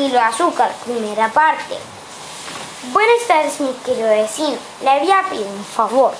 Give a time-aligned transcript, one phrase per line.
[0.00, 1.76] kilo de azúcar, primera parte.
[2.90, 4.56] Buenas tardes, mi querido vecino.
[4.80, 6.14] Le había pedido un favor.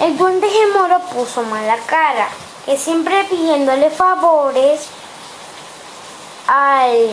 [0.00, 2.28] El duende Gemoro puso mala cara,
[2.64, 4.86] que siempre pidiéndole favores
[6.46, 7.10] al,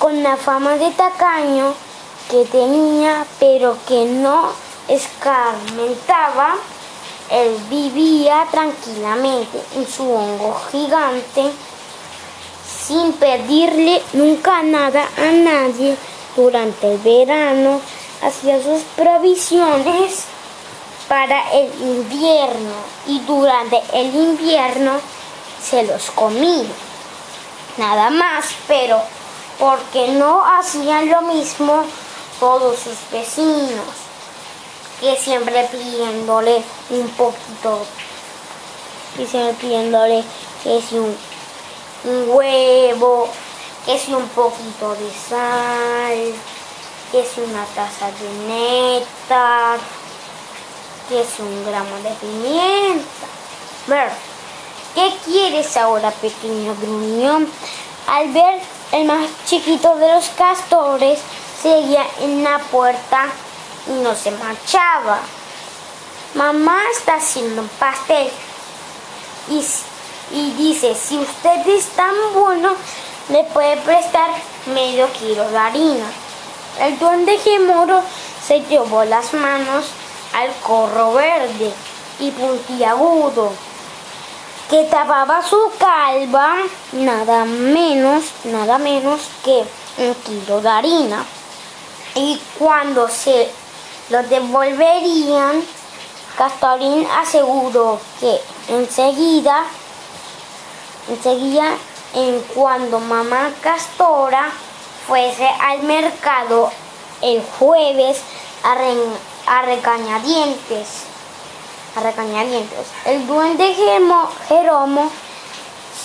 [0.00, 1.74] con la fama de tacaño
[2.28, 4.48] que tenía, pero que no
[4.88, 6.56] escarmentaba.
[7.30, 11.52] Él vivía tranquilamente en su hongo gigante
[12.90, 15.96] sin pedirle nunca nada a nadie
[16.34, 17.80] durante el verano,
[18.20, 20.24] hacía sus provisiones
[21.06, 22.74] para el invierno
[23.06, 24.98] y durante el invierno
[25.62, 26.66] se los comía.
[27.76, 29.00] Nada más, pero
[29.60, 31.84] porque no hacían lo mismo
[32.40, 33.86] todos sus vecinos,
[35.00, 37.86] que siempre pidiéndole un poquito,
[39.16, 40.24] que siempre pidiéndole
[40.64, 41.16] que si un
[42.04, 43.28] un huevo,
[43.84, 46.34] que si un poquito de sal,
[47.12, 49.78] que si una taza de néctar,
[51.08, 53.26] que si un gramo de pimienta.
[53.86, 54.10] Ver,
[54.94, 57.48] ¿qué quieres ahora, pequeño gruñón?
[58.06, 58.60] Al ver
[58.92, 61.18] el más chiquito de los castores,
[61.62, 63.26] seguía en la puerta
[63.88, 65.20] y no se marchaba.
[66.34, 68.30] Mamá está haciendo un pastel
[69.48, 69.64] y
[70.32, 72.74] y dice, si usted es tan bueno,
[73.28, 74.30] le puede prestar
[74.74, 76.06] medio kilo de harina.
[76.80, 78.02] El duende gemoro
[78.46, 79.86] se llevó las manos
[80.32, 81.72] al corro verde
[82.20, 83.52] y puntiagudo
[84.70, 86.58] que tapaba su calva
[86.92, 89.64] nada menos, nada menos que
[89.98, 91.24] un kilo de harina.
[92.14, 93.50] Y cuando se
[94.10, 95.64] lo devolverían,
[96.36, 99.64] Castorín aseguró que enseguida
[101.10, 101.76] Enseguida,
[102.14, 104.48] en cuando mamá Castora
[105.08, 106.70] fuese al mercado
[107.20, 108.18] el jueves
[108.62, 110.88] a, recañadientes,
[111.96, 115.10] a recañadientes, el duende Jeromo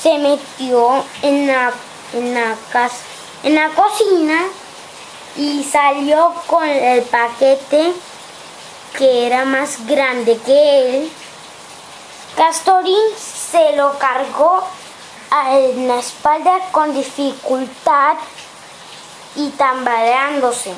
[0.01, 1.71] se metió en la,
[2.13, 2.55] en la,
[3.43, 4.41] en la cocina
[5.37, 7.93] y salió con el paquete
[8.97, 11.11] que era más grande que él.
[12.35, 14.63] Castorín se lo cargó
[15.43, 18.15] en la espalda con dificultad
[19.35, 20.73] y tambaleándose.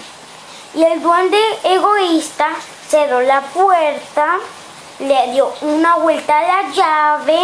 [0.74, 2.50] Y el duende egoísta
[2.90, 4.38] cerró la puerta,
[5.00, 7.40] le dio una vuelta a la llave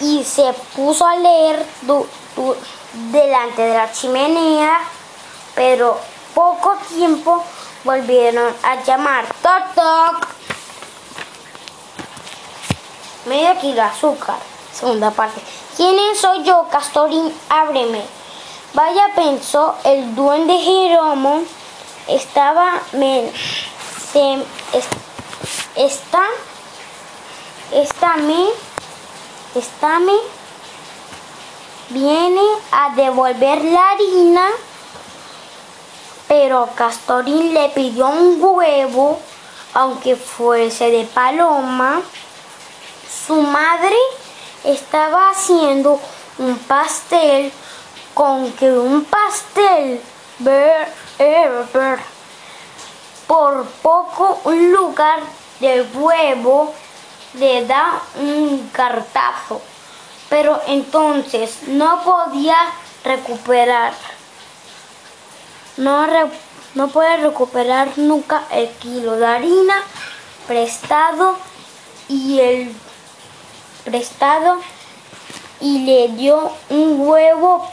[0.00, 1.66] y se puso a leer
[2.92, 4.78] delante de la chimenea,
[5.54, 5.98] pero
[6.34, 7.44] poco tiempo
[7.84, 9.24] volvieron a llamar.
[9.42, 10.28] ¡Toc, toc!
[13.26, 14.57] Medio kilo de azúcar.
[14.78, 15.40] Segunda parte.
[15.76, 17.34] ¿Quién soy yo, Castorín?
[17.48, 18.00] Ábreme.
[18.74, 21.42] Vaya, pensó el duende Jeromo.
[22.06, 22.80] Estaba.
[22.92, 23.32] Me,
[24.12, 24.38] se,
[25.74, 26.22] está.
[27.72, 28.16] Está
[29.98, 30.14] me.
[31.88, 34.48] Viene a devolver la harina.
[36.28, 39.18] Pero Castorín le pidió un huevo,
[39.74, 42.00] aunque fuese de paloma.
[43.26, 43.96] Su madre
[44.64, 46.00] estaba haciendo
[46.38, 47.52] un pastel
[48.14, 50.00] con que un pastel
[53.26, 55.20] por poco un lugar
[55.60, 56.74] de huevo
[57.34, 59.60] le da un cartazo
[60.28, 62.56] pero entonces no podía
[63.04, 63.94] recuperar.
[65.76, 66.06] No,
[66.74, 69.82] no puede recuperar nunca el kilo de harina
[70.46, 71.36] prestado
[72.08, 72.74] y el
[73.88, 74.58] prestado
[75.60, 77.66] y le dio un huevo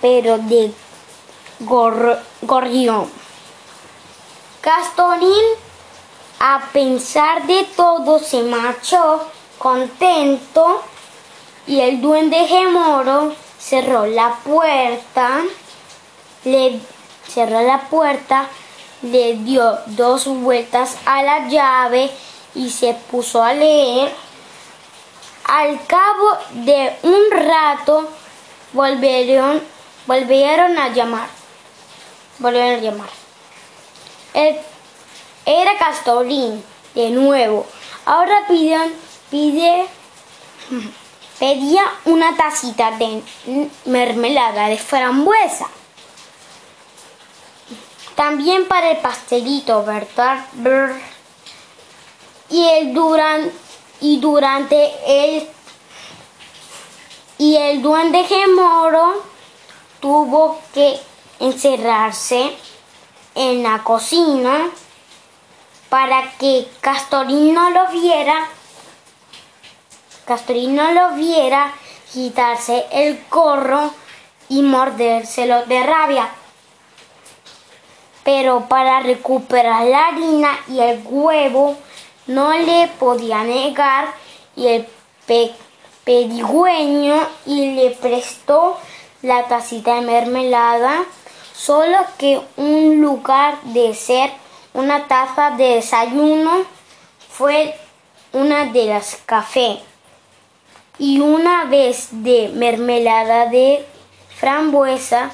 [0.00, 0.72] pero de
[1.60, 3.10] gorrión.
[4.60, 5.44] Castorín,
[6.38, 9.22] a pensar de todo, se marchó
[9.58, 10.82] contento
[11.66, 15.42] y el duende gemoro cerró la puerta,
[16.44, 16.80] le
[17.28, 18.46] cerró la puerta,
[19.02, 22.10] le dio dos vueltas a la llave
[22.54, 24.12] y se puso a leer
[25.44, 28.08] al cabo de un rato
[28.72, 29.62] volvieron,
[30.06, 31.28] volvieron a llamar.
[32.38, 33.08] Volvieron a llamar.
[35.44, 36.62] era Castorín
[36.94, 37.66] de nuevo.
[38.06, 38.94] Ahora piden,
[39.30, 39.86] pide,
[41.38, 43.22] pedía una tacita de
[43.84, 45.68] mermelada de frambuesa.
[48.14, 50.44] También para el pastelito, ¿verdad?
[52.50, 53.69] Y el durante
[54.00, 55.48] y durante el
[57.38, 59.22] y el duende gemoro
[60.00, 61.00] tuvo que
[61.38, 62.54] encerrarse
[63.34, 64.68] en la cocina
[65.88, 68.46] para que Castorín no lo viera.
[70.26, 71.72] Castorín no lo viera
[72.12, 73.90] quitarse el corro
[74.50, 76.28] y mordérselo de rabia.
[78.22, 81.76] Pero para recuperar la harina y el huevo
[82.26, 84.14] no le podía negar
[84.56, 84.88] y el
[86.04, 88.78] pedigüeño y le prestó
[89.22, 91.04] la tacita de mermelada,
[91.54, 94.30] solo que un lugar de ser
[94.72, 96.64] una taza de desayuno
[97.28, 97.74] fue
[98.32, 99.80] una de las café
[100.98, 103.84] y una vez de mermelada de
[104.36, 105.30] frambuesa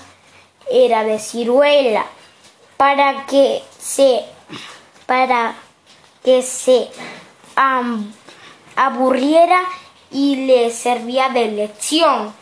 [0.71, 2.07] era de ciruela
[2.77, 4.25] para que se
[5.07, 5.55] para
[6.27, 6.91] que se
[8.75, 9.61] aburriera
[10.11, 12.35] y le servía de lección.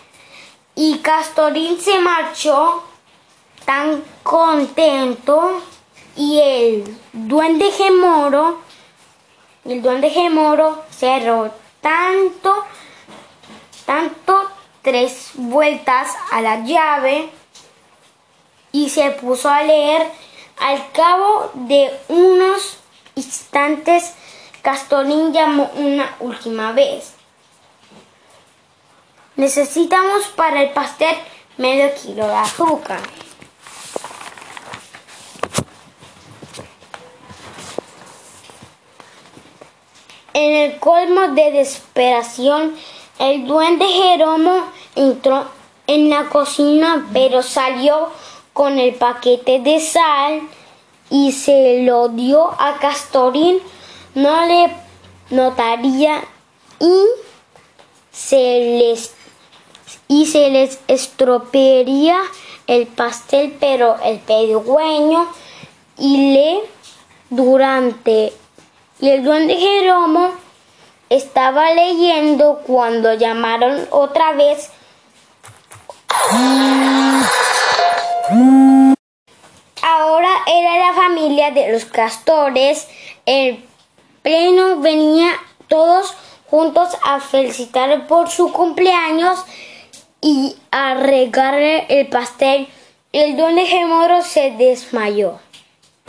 [0.74, 2.82] Y Castorín se marchó
[3.66, 5.60] tan contento
[6.16, 8.60] y el duende gemoro,
[9.66, 11.50] el duende gemoro cerró
[11.82, 12.64] tanto,
[13.84, 14.50] tanto
[14.80, 17.28] tres vueltas a la llave
[18.72, 20.10] y se puso a leer
[20.58, 22.78] al cabo de unos
[23.16, 24.14] instantes
[24.64, 27.12] Castorín llamó una última vez.
[29.36, 31.14] Necesitamos para el pastel
[31.58, 33.00] medio kilo de azúcar.
[40.32, 42.74] En el colmo de desesperación,
[43.18, 45.46] el duende Jeromo entró
[45.86, 48.10] en la cocina, pero salió
[48.54, 50.40] con el paquete de sal
[51.10, 53.58] y se lo dio a Castorín.
[54.14, 54.74] No le
[55.30, 56.22] notaría
[56.80, 57.04] y
[58.12, 59.14] se les
[60.06, 62.16] y se les estropearía
[62.66, 65.26] el pastel, pero el pedigüeño
[65.98, 66.60] y le
[67.30, 68.32] durante
[69.00, 70.30] y el duende Jeromo
[71.10, 74.70] estaba leyendo cuando llamaron otra vez.
[80.46, 82.88] Era la familia de los castores.
[83.26, 83.64] El
[84.22, 85.32] pleno venía
[85.68, 86.14] todos
[86.50, 89.44] juntos a felicitar por su cumpleaños
[90.20, 92.68] y a regarle el pastel.
[93.12, 95.43] El duende Gemoro se desmayó.